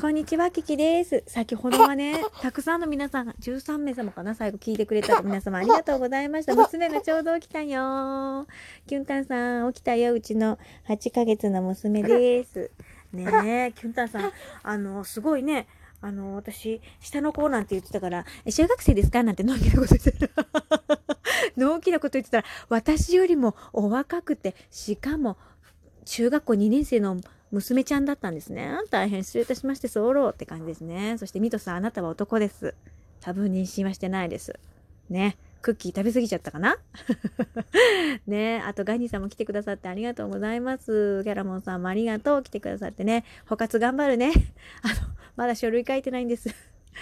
[0.00, 1.24] こんにちは、キキです。
[1.26, 6.54] 先ほどはね、 たくさんの皆さんが、13名様かな、最後聞いてくれた皆様ありがとうございました。
[6.56, 8.46] 娘がちょうど起きたよ。
[8.86, 10.12] キュンタンさん、起きたよ。
[10.12, 10.56] うちの
[10.86, 12.70] 8ヶ月の娘です。
[13.12, 14.32] ねえ、キュンタンさん、
[14.62, 15.66] あの、すごいね、
[16.00, 19.24] あの、私、下の子なんて言ってたから、え中学生ですか？
[19.24, 20.46] なんてのんきなこと言ってたら、
[21.58, 25.36] のんきなこと言ってたら、私よりもお若くて、しかも、
[26.04, 27.16] 中学校2年生の
[27.50, 28.70] 娘ちゃんだったんですね。
[28.90, 31.16] 大変失礼いたしまして、候って感じですね。
[31.18, 32.74] そしてミトさん、あなたは男です。
[33.20, 34.58] 多分妊娠はしてないです。
[35.08, 35.36] ね。
[35.60, 36.76] クッキー食べ過ぎちゃったかな？
[38.26, 41.22] ねあとガニーさんも来てくださってありがとうございます。
[41.24, 42.42] ギャラモンさんもありがとう。
[42.42, 43.24] 来てくださってね。
[43.46, 44.32] 捕活頑張るね。
[44.82, 44.94] あの、
[45.36, 46.48] まだ書類書いてないんです。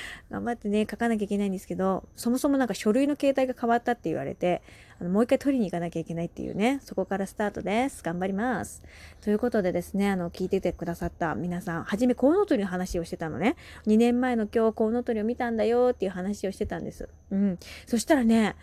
[0.31, 4.63] 頑張ってね、書かなきゃいけないんですけど、そもそもなんか書類の形態が変わったって言われて、
[4.99, 8.03] あのもう一回取りに行かなきゃいけないっていうね、そこからスタートです。
[8.03, 8.83] 頑張ります。
[9.21, 13.57] ということでですね、あの、聞いててくださった皆さん、はじめコウノトリの話をしてたのね。
[13.87, 17.09] 2年前の今日コウノトリを見たんだよっていう話をしてたんです。
[17.31, 17.59] うん。
[17.87, 18.57] そしたらね、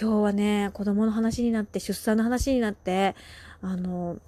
[0.00, 3.14] 今日はね、子供の話になって、出産の話になって、
[3.60, 4.18] あの、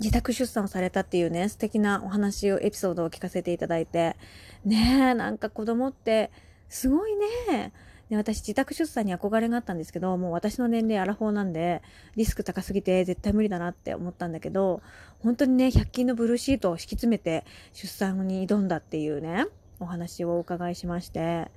[0.00, 4.16] 自宅出産をされたっていうね、素敵なお話を、エピソードを聞かせていただいて、
[4.64, 6.30] ねえ、なんか子供って、
[6.68, 7.16] すごい
[7.48, 7.72] ね。
[8.08, 11.82] で私、自宅出産に憧れがあったんですけど、もう私の年齢アラフォーなんで、
[12.16, 14.82] リスク高すぎて絶対無理だなって思ったんだけど、
[15.20, 19.46] 本当にね、100均のブルーシートを敷き詰めて出産に挑んだっていうね、
[19.78, 21.50] お話をお伺いしまして、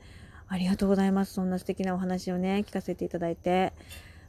[0.47, 1.34] ありがとうございます。
[1.34, 3.72] そんな素敵なお話をね、聞かせていただいて。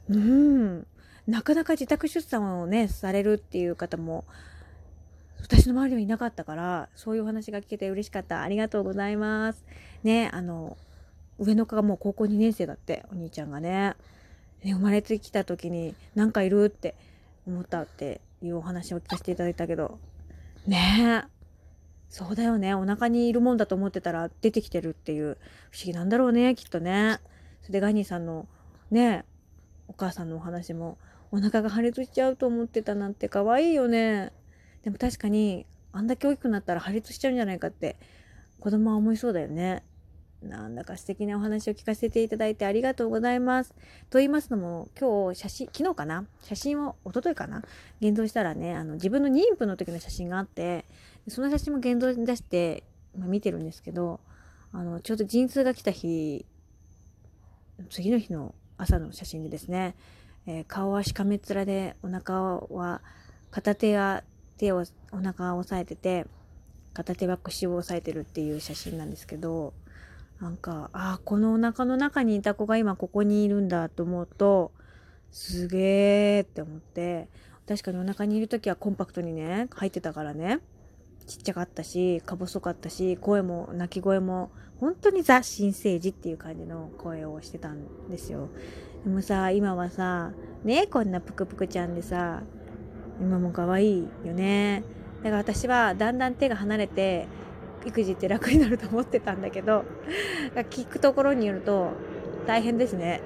[0.07, 0.87] うん。
[1.27, 4.25] なかなか自宅出産をね、されるっていう方も、
[5.41, 8.41] 私の周りにはいなかったから、そういうお話が聞けて嬉しかった。
[8.41, 9.65] ありがとうございます。
[10.03, 10.77] ね、あの、
[11.39, 13.95] 上の子がもう高校2年生だって、お兄ちゃんがね。
[14.63, 16.95] ね生まれてきた時に、なんかいるって
[17.47, 19.99] 思ったっていうお話を聞かせていただいたけど、
[20.67, 21.33] ねえ。
[22.09, 22.73] そうだよね。
[22.75, 25.37] お腹にいるもんだと思ってたら出てきてるっていう
[25.71, 27.19] 不思議なんだろうね、きっとね。
[27.61, 28.47] それでガニーさんの
[28.91, 29.25] ね、
[29.87, 30.97] お母さんのお話も、
[31.33, 34.31] お腹が破裂しちゃうと思ってたなんて可愛いよね。
[34.83, 37.95] でも確かに、あんだけ大きくなったら破裂しちゃうんじゃないかって、
[38.59, 39.83] 子供は思いそうだよね。
[40.43, 43.73] なんだか素敵なお話を聞かせていただいてありがとうございます。
[44.11, 46.27] と言いますのも、今日写真、昨日かな？
[46.43, 47.63] 写真を、一昨日かな？
[47.99, 50.85] 現像したらね、あの、自分の妊婦の時の写真があって、
[51.29, 52.83] その写真も現像に出して、
[53.17, 54.19] まあ、見てるんですけど、
[54.71, 56.45] あの、ちょうど陣痛が来た日、
[57.89, 59.95] 次の日の朝の写真でですね、
[60.45, 62.35] えー顔はしかめっ面で、お腹
[62.69, 63.01] は、
[63.51, 64.23] 片手は
[64.57, 66.25] 手を、お腹を押さえてて、
[66.93, 69.73] 片手は腰を押さえてるっていう写真なんですけど、
[70.41, 74.71] なんか、ああ、このお腹の中にいた子が今ここにいるんだと思うと、
[75.31, 77.29] すげーって思って、
[77.67, 80.59] 確かにお腹にいる時はコンパクトにね、入ってたからね、
[81.25, 88.49] ちっちゃかったし、か細かったし、声も、泣き声も、本当にザ・新生児っていう感じの声をしてたんですよ。
[89.03, 90.31] でもさ、今はさ、
[90.63, 92.43] ねこんなぷくぷくちゃんでさ、
[93.21, 94.83] 今も可愛いよね。
[95.23, 97.27] だから私はだんだん手が離れて、
[97.85, 99.85] 育児って楽になると思ってたんだけど、
[100.69, 101.91] 聞くところによると、
[102.45, 103.21] 大変ですね。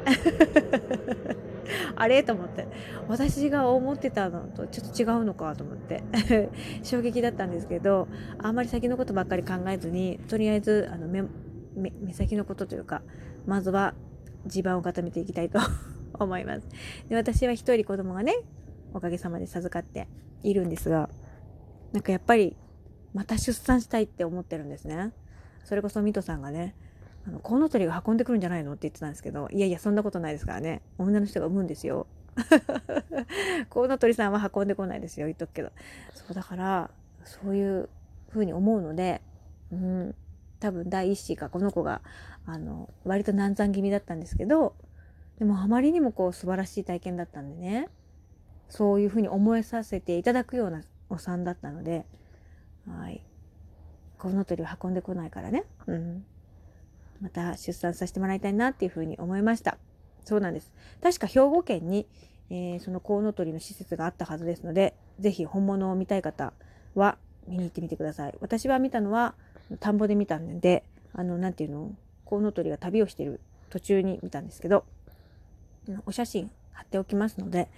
[1.96, 2.24] あれ？
[2.24, 2.68] と思って。
[3.08, 6.04] 私が思ってたのとちょっと違うのかと思って。
[6.84, 8.08] 衝撃だったんですけど、
[8.40, 11.24] あんまり先のことばっかり考えずに、とりあえず、あの、目、
[11.76, 13.02] 目先のことというか、
[13.46, 13.94] まずは
[14.46, 15.60] 地盤を固めていきたいと
[16.20, 16.68] 思います。
[17.10, 18.34] で、私は一人子供がね、
[18.94, 20.08] おかげさまで授かって
[20.44, 21.10] いるんですが、
[21.94, 22.58] なんかやっぱり、
[23.14, 25.12] また出産したいって思ってるんですね。
[25.64, 26.76] それこそミトさんがね、
[27.28, 28.72] あの、コウノトリが運んでくるんじゃないの？
[28.72, 30.82] って言ってたんですけど、いやいや、そんなことないですからね。
[30.98, 32.08] 女の人が産むんですよ。
[33.70, 35.72] コウノトリさんは運んでこないですよ、言っとくけど。
[36.14, 36.90] そうだから、
[37.26, 37.90] そういう
[38.30, 39.22] ふうに思うので、
[39.72, 40.16] うん、
[40.60, 42.02] 多分第一子がこの子が、
[42.46, 44.76] あの、割と難産気味だったんですけど、
[45.38, 47.90] でもあまりにもこう素晴らしい体験だったんでね、
[48.70, 52.06] そういうふうに思えさせていただくようなお産だったので、
[52.88, 53.24] はい。
[54.18, 55.66] コウノトリを運んでこないからね。
[55.88, 56.26] うん。
[57.22, 59.78] また出産させてもらいたいなっていうふうに思いました。
[60.26, 60.72] そうなんです。
[61.02, 62.08] 確か兵庫県に、
[62.50, 66.54] えーそのコウノトリの施設があったはずですので、ぜひ本物を見たい方
[66.96, 67.18] は
[67.48, 68.36] 見に行ってみてください。
[68.40, 69.36] 私は見たのは
[69.80, 70.84] 田んぼで見たんで、
[71.14, 71.92] あの、なんていうの、
[72.26, 74.86] コウノトリが旅をしている途中に見たんですけど、
[76.06, 77.70] お写真貼っておきますので、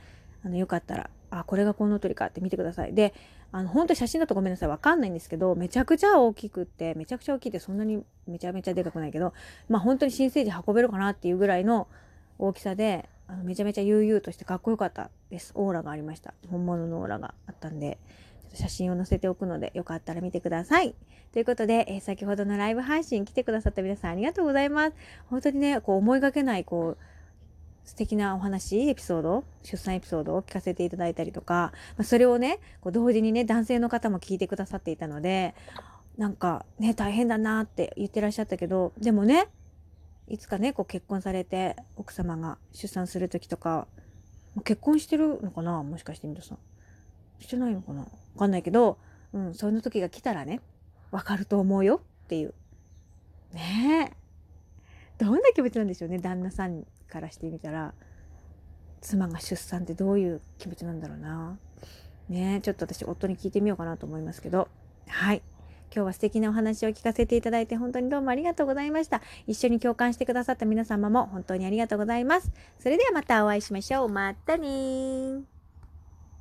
[0.44, 2.94] あの、よかったら、あ、これがコウノトリかって見てください。
[2.94, 3.14] で、
[3.52, 4.70] あの、本当に写真だとごめんなさい。
[4.70, 9.34] わかんないんですけど、めちゃくちゃ大きくって、めちゃくちゃ大きいってそんなにめちゃめちゃでかくないけど、
[9.68, 11.88] まあ本当に新生児運べるかなっていうぐらいの
[12.38, 15.52] 大きさで、あのめちゃめちゃ悠々としてかっこよかったです。
[15.56, 16.34] オーラがありました。
[16.50, 17.98] 本物のオーラがあったんで。
[18.42, 20.96] ちょっと写真を載せておくので、よかったら見てください。
[21.32, 24.96] ということで、えー、先ほどのライブ配信来てくださった皆さんありがとうございます。
[25.28, 26.98] 本当にね、こう思いがけない、こう、
[27.90, 35.56] 素敵なお話、エピソード、出産エピソードを聞かせていただいたりとか、まあ、それをね、こう同時にね、男性の方も聞いてくださっていたので、
[36.16, 39.48] なんかね、大変だなって言ってらっしゃったけど、でもね、
[40.28, 43.88] いつかね、こう結婚されて、奥様が出産する時とか、
[44.64, 46.60] 結婚してるのかなもしかして皆さん。
[47.40, 48.08] してないのかなわ
[48.38, 49.00] かんないけど、
[49.34, 50.62] うん、その時が来たらね、
[51.10, 52.54] わかると思うよっていう。
[53.52, 54.29] ねえ。
[55.62, 57.94] どんなんでしょうね、旦那さんからしてみたら。
[59.02, 61.58] 妻が出産ってどういう気持ちなんだろうな。
[62.28, 64.68] ね、ちょっと私夫に聞いてみようかなと思いますけど。
[65.08, 65.42] はい。
[65.94, 69.22] 今日は素敵なお話を聞かせていただいて本当にどうもありがとうございました。
[69.48, 72.52] 一緒に共感してくださった皆様も本当にありがとうございます。
[72.80, 74.10] それではまたお会いしましょう。
[74.10, 75.59] またね